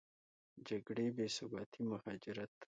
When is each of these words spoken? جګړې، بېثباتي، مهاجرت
جګړې، 0.67 1.05
بېثباتي، 1.17 1.81
مهاجرت 1.89 2.55